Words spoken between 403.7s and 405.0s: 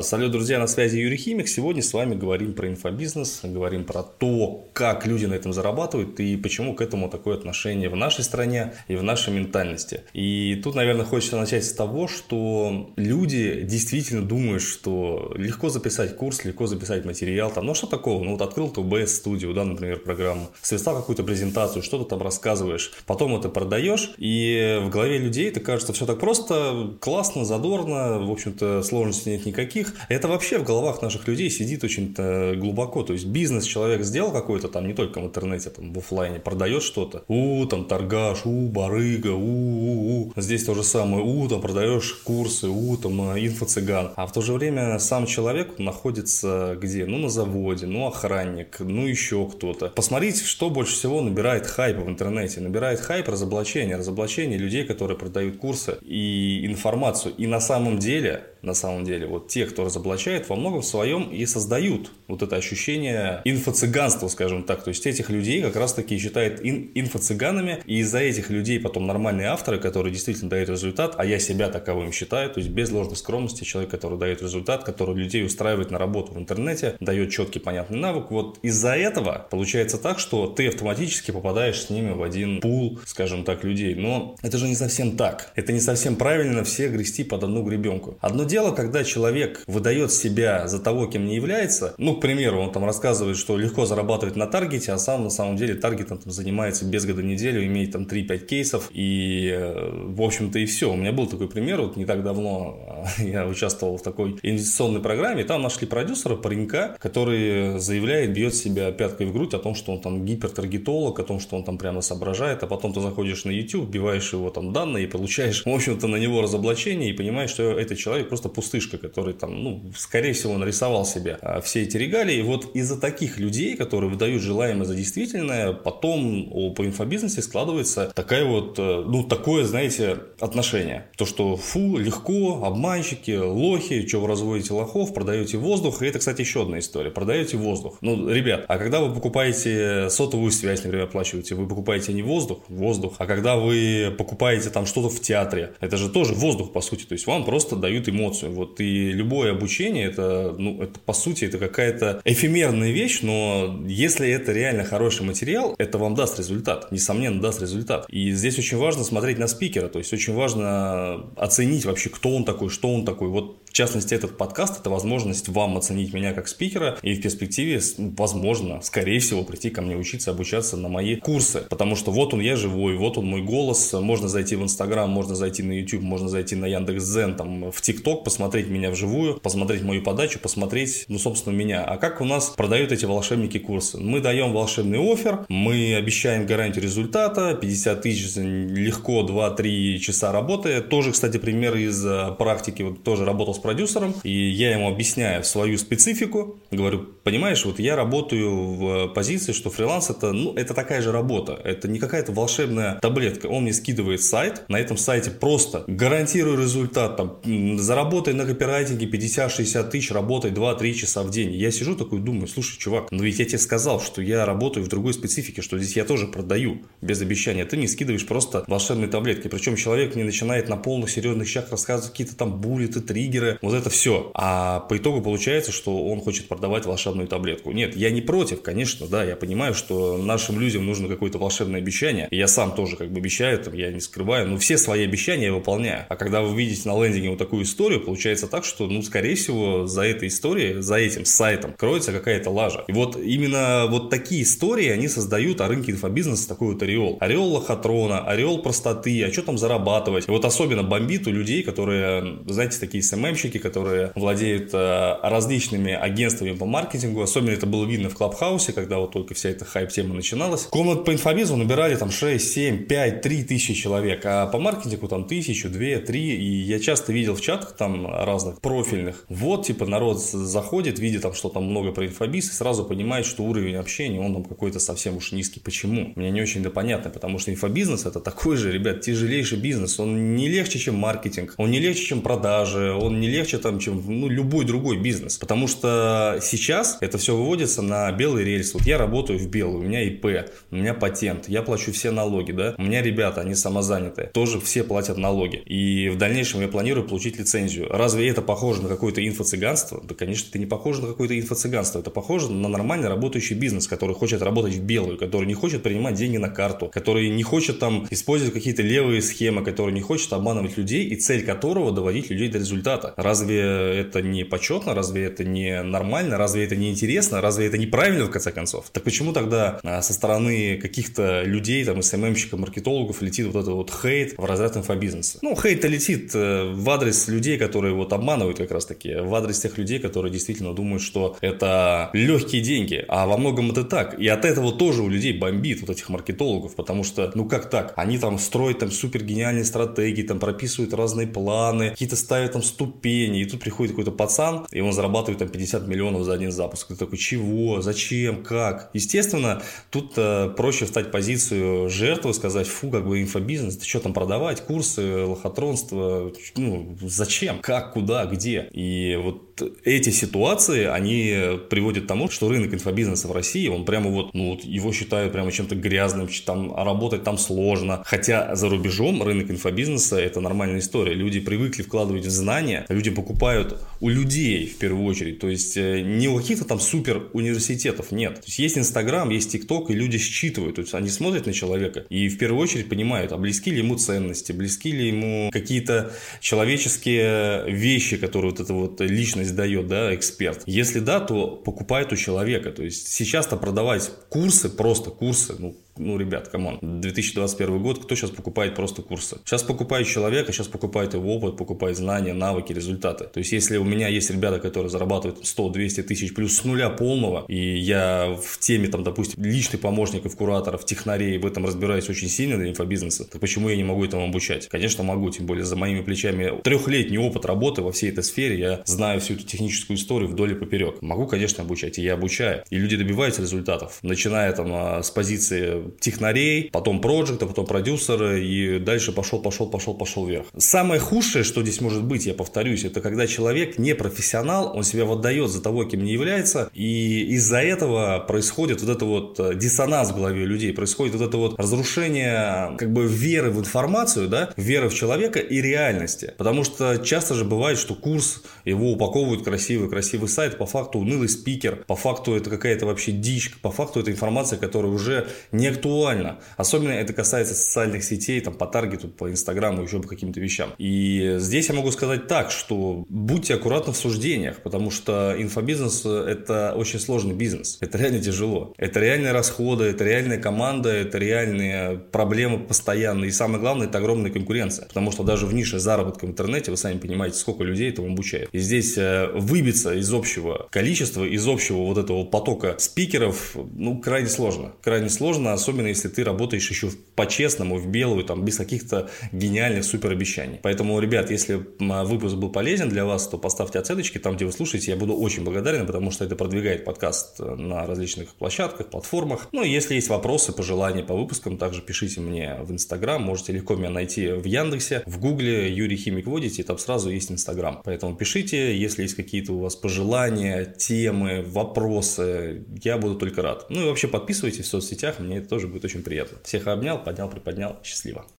у меня есть ребята, которые